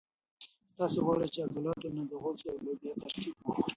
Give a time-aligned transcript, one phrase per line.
[0.65, 3.61] که تاسي غواړئ چې عضلات ولرئ نو د غوښې او لوبیا ترکیب وخورئ.